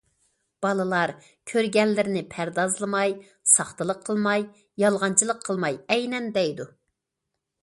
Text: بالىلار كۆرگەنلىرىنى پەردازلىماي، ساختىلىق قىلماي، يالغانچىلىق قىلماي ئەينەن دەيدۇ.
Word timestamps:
بالىلار 0.65 1.11
كۆرگەنلىرىنى 1.51 2.23
پەردازلىماي، 2.31 3.13
ساختىلىق 3.53 4.01
قىلماي، 4.09 4.49
يالغانچىلىق 4.87 5.47
قىلماي 5.51 5.81
ئەينەن 5.97 6.31
دەيدۇ. 6.41 6.71